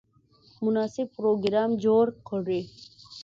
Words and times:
مناسب 0.63 1.07
پروګرام 1.17 1.71
جوړ 1.83 2.05
کړي. 2.27 2.61